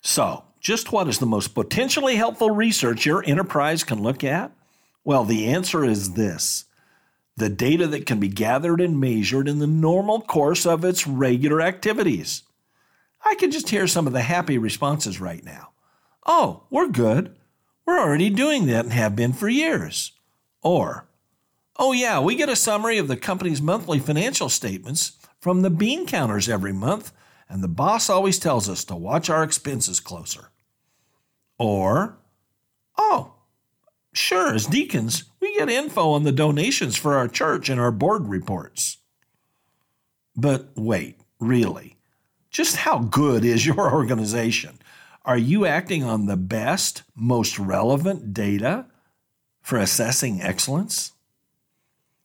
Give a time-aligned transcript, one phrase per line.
[0.00, 4.52] So, just what is the most potentially helpful research your enterprise can look at?
[5.04, 6.66] Well, the answer is this
[7.36, 11.62] the data that can be gathered and measured in the normal course of its regular
[11.62, 12.42] activities.
[13.24, 15.70] I can just hear some of the happy responses right now.
[16.26, 17.34] Oh, we're good.
[17.86, 20.12] We're already doing that and have been for years.
[20.62, 21.08] Or,
[21.78, 26.06] oh, yeah, we get a summary of the company's monthly financial statements from the bean
[26.06, 27.12] counters every month,
[27.50, 30.50] and the boss always tells us to watch our expenses closer.
[31.58, 32.16] Or,
[32.96, 33.34] oh,
[34.12, 38.28] sure, as deacons, we get info on the donations for our church and our board
[38.28, 38.98] reports.
[40.36, 41.96] But wait, really?
[42.50, 44.78] Just how good is your organization?
[45.24, 48.86] Are you acting on the best, most relevant data
[49.60, 51.12] for assessing excellence?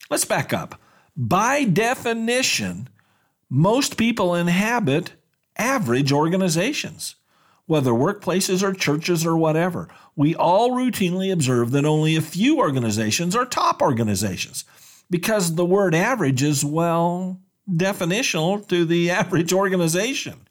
[0.10, 0.80] Let's back up.
[1.18, 2.90] By definition,
[3.50, 5.14] most people inhabit
[5.58, 7.16] average organizations,
[7.66, 9.88] whether workplaces or churches or whatever.
[10.16, 14.66] We all routinely observe that only a few organizations are top organizations
[15.10, 17.40] because the word average is, well,
[17.70, 20.48] definitional to the average organization.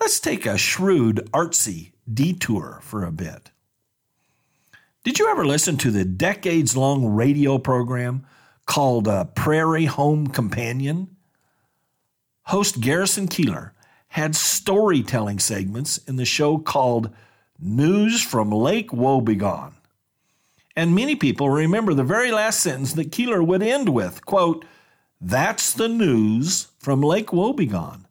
[0.00, 3.50] Let's take a shrewd, artsy detour for a bit.
[5.04, 8.26] Did you ever listen to the decades long radio program
[8.66, 11.16] called uh, Prairie Home Companion?
[12.44, 13.72] Host Garrison Keillor
[14.08, 17.10] had storytelling segments in the show called
[17.58, 19.72] News from Lake Wobegon.
[20.76, 24.64] And many people remember the very last sentence that Keillor would end with, quote,
[25.20, 28.04] that's the news from Lake Wobegon,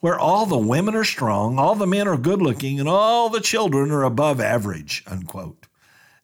[0.00, 3.40] where all the women are strong, all the men are good looking, and all the
[3.40, 5.04] children are above average.
[5.06, 5.68] Unquote.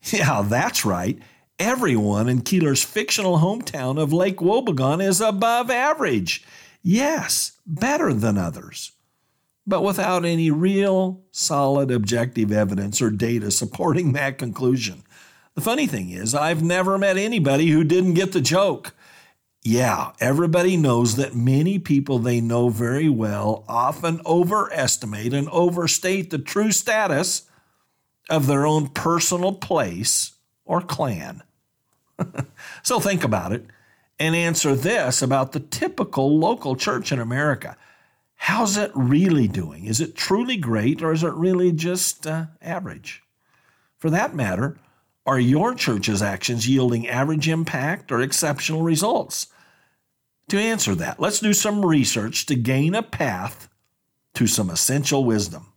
[0.02, 1.18] Yeah, that's right.
[1.58, 6.44] Everyone in Keillor's fictional hometown of Lake Wobegon is above average.
[6.82, 8.92] Yes, better than others,
[9.66, 15.02] but without any real, solid, objective evidence or data supporting that conclusion.
[15.54, 18.94] The funny thing is, I've never met anybody who didn't get the joke.
[19.62, 26.38] Yeah, everybody knows that many people they know very well often overestimate and overstate the
[26.38, 27.48] true status
[28.30, 30.34] of their own personal place
[30.64, 31.42] or clan.
[32.82, 33.66] so think about it
[34.18, 37.76] and answer this about the typical local church in America.
[38.36, 39.86] How's it really doing?
[39.86, 43.22] Is it truly great or is it really just uh, average?
[43.98, 44.78] For that matter,
[45.26, 49.48] are your church's actions yielding average impact or exceptional results?
[50.50, 53.68] To answer that, let's do some research to gain a path
[54.34, 55.72] to some essential wisdom.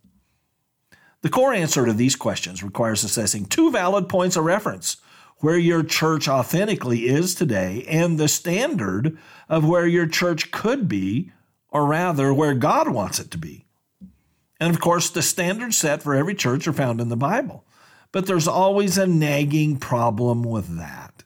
[1.22, 4.98] The core answer to these questions requires assessing two valid points of reference
[5.38, 11.32] where your church authentically is today and the standard of where your church could be,
[11.70, 13.66] or rather, where God wants it to be.
[14.60, 17.64] And of course, the standards set for every church are found in the Bible.
[18.12, 21.22] But there's always a nagging problem with that.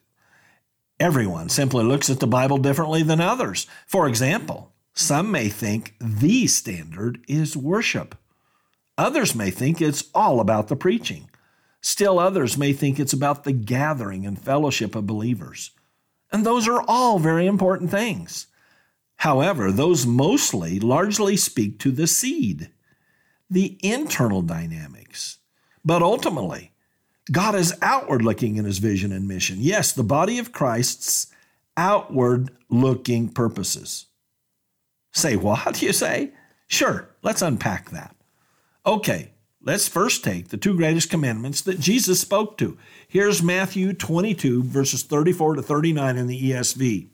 [0.99, 3.67] Everyone simply looks at the Bible differently than others.
[3.85, 8.15] For example, some may think the standard is worship.
[8.97, 11.29] Others may think it's all about the preaching.
[11.81, 15.71] Still others may think it's about the gathering and fellowship of believers.
[16.31, 18.47] And those are all very important things.
[19.17, 22.69] However, those mostly largely speak to the seed,
[23.49, 25.39] the internal dynamics.
[25.83, 26.71] But ultimately,
[27.31, 29.57] God is outward looking in his vision and mission.
[29.59, 31.27] Yes, the body of Christ's
[31.77, 34.07] outward looking purposes.
[35.11, 36.31] Say what, you say?
[36.67, 38.15] Sure, let's unpack that.
[38.85, 39.31] Okay,
[39.61, 42.77] let's first take the two greatest commandments that Jesus spoke to.
[43.07, 47.07] Here's Matthew 22, verses 34 to 39 in the ESV.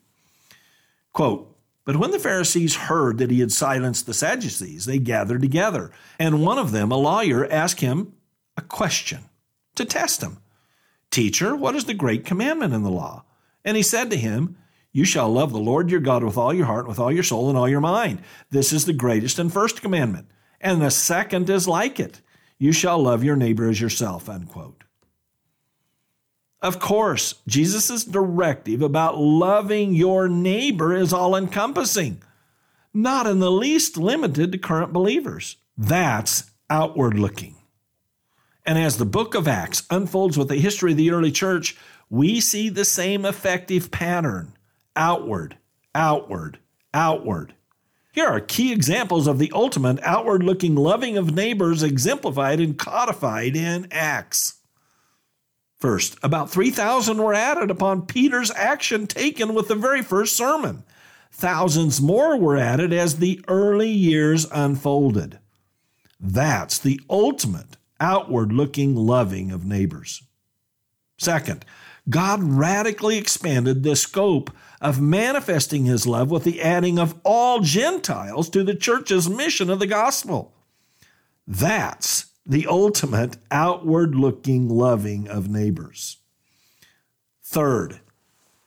[1.13, 1.50] Quote,
[1.83, 6.43] but when the Pharisees heard that he had silenced the Sadducees, they gathered together, and
[6.43, 8.13] one of them, a lawyer, asked him
[8.55, 9.21] a question
[9.75, 10.37] to test him.
[11.09, 13.25] Teacher, what is the great commandment in the law?
[13.65, 14.57] And he said to him,
[14.91, 17.49] You shall love the Lord your God with all your heart, with all your soul,
[17.49, 18.21] and all your mind.
[18.51, 20.27] This is the greatest and first commandment.
[20.59, 22.21] And the second is like it.
[22.59, 24.29] You shall love your neighbor as yourself.
[24.29, 24.83] Unquote.
[26.61, 32.21] Of course, Jesus' directive about loving your neighbor is all encompassing,
[32.93, 35.57] not in the least limited to current believers.
[35.75, 37.55] That's outward looking.
[38.63, 41.75] And as the book of Acts unfolds with the history of the early church,
[42.09, 44.53] we see the same effective pattern
[44.95, 45.57] outward,
[45.95, 46.59] outward,
[46.93, 47.55] outward.
[48.11, 53.55] Here are key examples of the ultimate outward looking loving of neighbors exemplified and codified
[53.55, 54.60] in Acts.
[55.81, 60.83] First, about 3,000 were added upon Peter's action taken with the very first sermon.
[61.31, 65.39] Thousands more were added as the early years unfolded.
[66.19, 70.21] That's the ultimate outward looking loving of neighbors.
[71.17, 71.65] Second,
[72.07, 74.51] God radically expanded the scope
[74.81, 79.79] of manifesting his love with the adding of all Gentiles to the church's mission of
[79.79, 80.53] the gospel.
[81.47, 86.17] That's the ultimate outward looking loving of neighbors.
[87.43, 87.99] Third,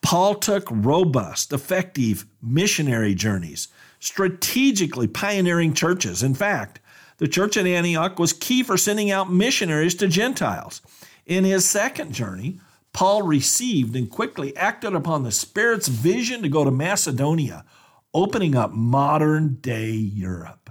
[0.02, 3.68] Paul took robust, effective missionary journeys,
[4.00, 6.22] strategically pioneering churches.
[6.22, 6.80] In fact,
[7.16, 10.82] the church at Antioch was key for sending out missionaries to Gentiles.
[11.24, 12.60] In his second journey,
[12.92, 17.64] Paul received and quickly acted upon the Spirit's vision to go to Macedonia,
[18.12, 20.70] opening up modern day Europe.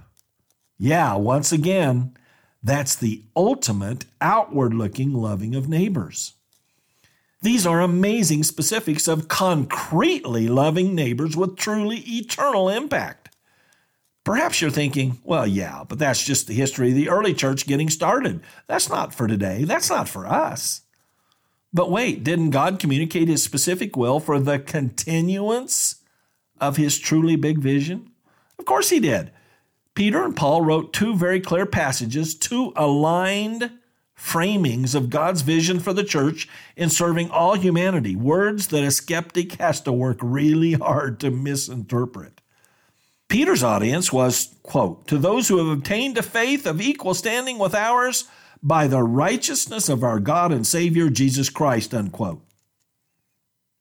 [0.78, 2.16] Yeah, once again,
[2.64, 6.32] that's the ultimate outward looking loving of neighbors.
[7.42, 13.28] These are amazing specifics of concretely loving neighbors with truly eternal impact.
[14.24, 17.90] Perhaps you're thinking, well, yeah, but that's just the history of the early church getting
[17.90, 18.40] started.
[18.66, 19.64] That's not for today.
[19.64, 20.80] That's not for us.
[21.74, 25.96] But wait, didn't God communicate his specific will for the continuance
[26.58, 28.12] of his truly big vision?
[28.58, 29.32] Of course he did.
[29.94, 33.70] Peter and Paul wrote two very clear passages, two aligned
[34.18, 39.54] framings of God's vision for the church in serving all humanity, words that a skeptic
[39.54, 42.40] has to work really hard to misinterpret.
[43.28, 47.74] Peter's audience was, quote, to those who have obtained a faith of equal standing with
[47.74, 48.24] ours
[48.62, 52.42] by the righteousness of our God and Savior Jesus Christ, unquote.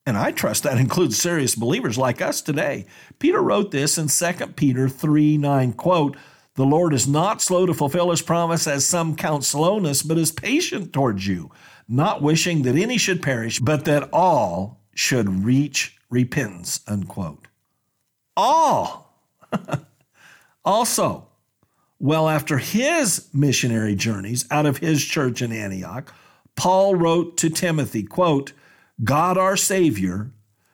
[0.05, 2.85] And I trust that includes serious believers like us today.
[3.19, 6.17] Peter wrote this in 2 Peter 3 9, quote,
[6.55, 10.31] The Lord is not slow to fulfill his promise, as some count slowness, but is
[10.31, 11.51] patient towards you,
[11.88, 17.47] not wishing that any should perish, but that all should reach repentance, unquote.
[18.35, 19.17] All.
[20.65, 21.27] also,
[21.99, 26.13] well after his missionary journeys out of his church in Antioch,
[26.56, 28.51] Paul wrote to Timothy, quote,
[29.01, 30.31] God our Savior,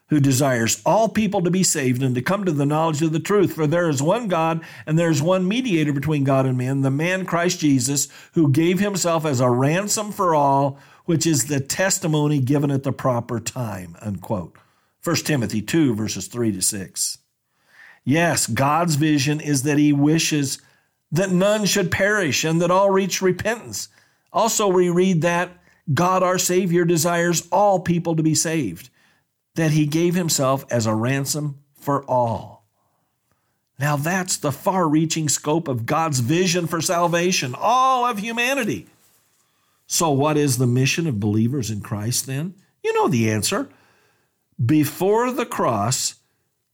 [0.08, 3.20] who desires all people to be saved and to come to the knowledge of the
[3.20, 3.54] truth.
[3.54, 6.90] For there is one God, and there is one mediator between God and men, the
[6.90, 12.40] man Christ Jesus, who gave himself as a ransom for all, which is the testimony
[12.40, 13.96] given at the proper time.
[14.00, 14.56] Unquote.
[15.04, 17.18] 1 Timothy 2, verses 3 to 6.
[18.04, 20.60] Yes, God's vision is that he wishes
[21.12, 23.88] that none should perish and that all reach repentance.
[24.32, 25.50] Also, we read that
[25.92, 28.90] God our Savior desires all people to be saved,
[29.54, 32.64] that he gave himself as a ransom for all.
[33.78, 38.86] Now, that's the far reaching scope of God's vision for salvation, all of humanity.
[39.86, 42.54] So, what is the mission of believers in Christ then?
[42.84, 43.68] You know the answer.
[44.64, 46.16] Before the cross,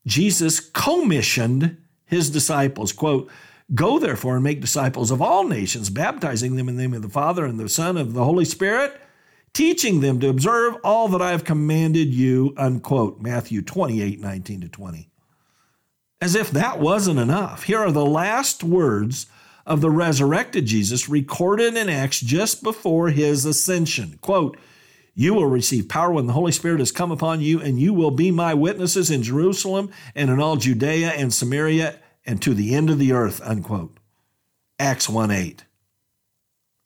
[0.05, 3.29] Jesus commissioned his disciples, quote,
[3.73, 7.09] Go therefore and make disciples of all nations, baptizing them in the name of the
[7.09, 8.99] Father and the Son and the Holy Spirit,
[9.57, 13.19] teaching them to observe all that I have commanded you, unquote.
[13.19, 15.09] Matthew 28, 19 to 20.
[16.21, 19.25] As if that wasn't enough, here are the last words
[19.65, 24.19] of the resurrected Jesus recorded in Acts just before his ascension.
[24.21, 24.59] Quote,
[25.15, 28.11] you will receive power when the Holy Spirit has come upon you, and you will
[28.11, 31.97] be my witnesses in Jerusalem and in all Judea and Samaria
[32.27, 33.41] and to the end of the earth.
[33.43, 33.97] Unquote.
[34.77, 35.65] Acts 1 8.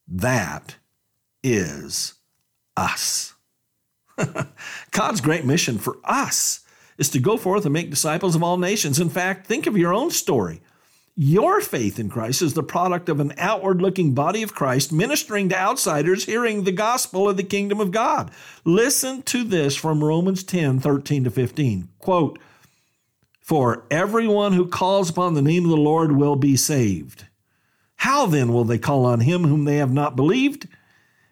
[0.07, 0.77] That
[1.43, 2.13] is
[2.77, 3.33] us.
[4.91, 6.61] God's great mission for us
[6.97, 8.99] is to go forth and make disciples of all nations.
[8.99, 10.61] In fact, think of your own story.
[11.15, 15.49] Your faith in Christ is the product of an outward looking body of Christ ministering
[15.49, 18.31] to outsiders hearing the gospel of the kingdom of God.
[18.63, 21.89] Listen to this from Romans 10 13 to 15.
[21.99, 22.39] Quote,
[23.41, 27.25] For everyone who calls upon the name of the Lord will be saved.
[27.97, 30.67] How then will they call on him whom they have not believed?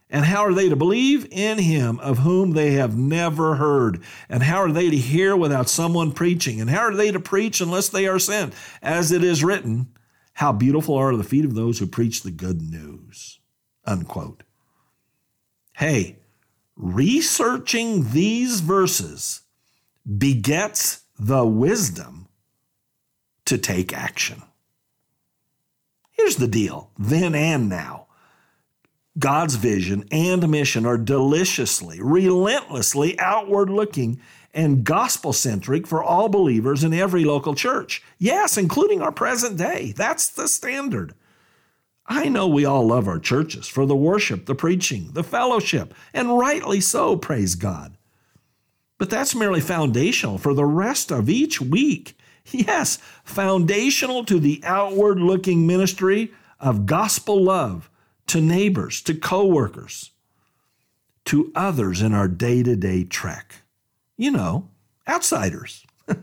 [0.09, 4.01] And how are they to believe in him of whom they have never heard?
[4.27, 6.59] And how are they to hear without someone preaching?
[6.59, 8.55] And how are they to preach unless they are sent?
[8.81, 9.87] As it is written,
[10.33, 13.39] how beautiful are the feet of those who preach the good news.
[13.85, 14.43] Unquote.
[15.73, 16.17] Hey,
[16.75, 19.41] researching these verses
[20.17, 22.29] begets the wisdom
[23.45, 24.41] to take action.
[26.11, 28.07] Here's the deal then and now.
[29.19, 34.19] God's vision and mission are deliciously, relentlessly outward looking
[34.53, 38.01] and gospel centric for all believers in every local church.
[38.17, 39.93] Yes, including our present day.
[39.95, 41.13] That's the standard.
[42.07, 46.39] I know we all love our churches for the worship, the preaching, the fellowship, and
[46.39, 47.97] rightly so, praise God.
[48.97, 52.15] But that's merely foundational for the rest of each week.
[52.51, 57.91] Yes, foundational to the outward looking ministry of gospel love
[58.29, 60.11] to neighbors, to coworkers,
[61.25, 63.55] to others in our day to day trek.
[64.17, 64.69] You know,
[65.07, 65.85] outsiders.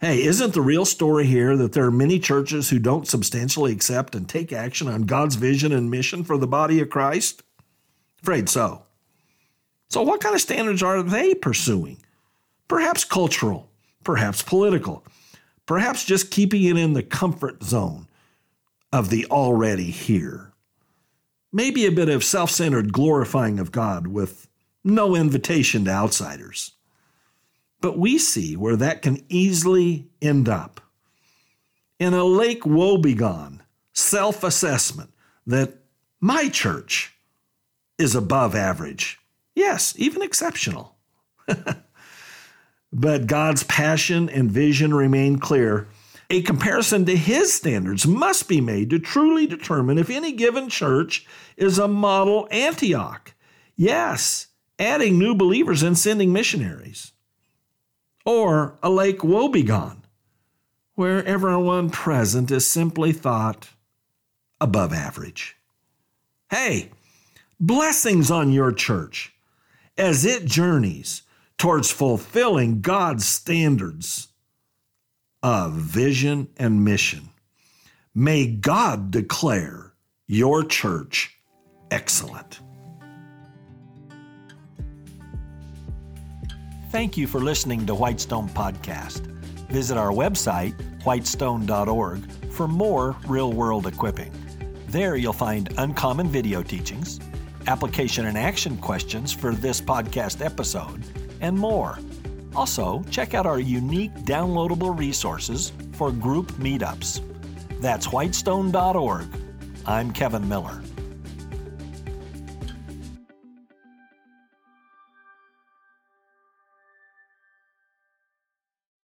[0.00, 4.14] Hey, isn't the real story here that there are many churches who don't substantially accept
[4.14, 7.42] and take action on God's vision and mission for the body of Christ?
[8.22, 8.84] Afraid so.
[9.90, 11.98] So, what kind of standards are they pursuing?
[12.66, 13.68] Perhaps cultural,
[14.02, 15.04] perhaps political,
[15.66, 18.08] perhaps just keeping it in the comfort zone
[18.94, 20.49] of the already here.
[21.52, 24.48] Maybe a bit of self centered glorifying of God with
[24.84, 26.72] no invitation to outsiders.
[27.80, 30.80] But we see where that can easily end up
[31.98, 33.60] in a lake Wobegon
[33.92, 35.12] self assessment
[35.46, 35.74] that
[36.20, 37.14] my church
[37.98, 39.18] is above average.
[39.54, 40.96] Yes, even exceptional.
[42.92, 45.86] but God's passion and vision remain clear.
[46.32, 51.26] A comparison to his standards must be made to truly determine if any given church
[51.56, 53.34] is a model Antioch.
[53.74, 54.46] Yes,
[54.78, 57.12] adding new believers and sending missionaries
[58.24, 60.02] or a lake Wobegon,
[60.94, 63.70] where everyone present is simply thought
[64.60, 65.56] above average.
[66.48, 66.90] Hey,
[67.58, 69.32] blessings on your church
[69.98, 71.22] as it journeys
[71.58, 74.28] towards fulfilling God's standards
[75.42, 77.30] of vision and mission.
[78.14, 79.94] May God declare
[80.26, 81.38] your church
[81.90, 82.60] excellent.
[86.90, 89.20] Thank you for listening to Whitestone Podcast.
[89.70, 94.32] Visit our website, whitestone.org, for more real world equipping.
[94.88, 97.20] There you'll find uncommon video teachings,
[97.68, 101.04] application and action questions for this podcast episode,
[101.40, 102.00] and more.
[102.54, 107.20] Also, check out our unique downloadable resources for group meetups.
[107.80, 109.26] That's whitestone.org.
[109.86, 110.82] I'm Kevin Miller.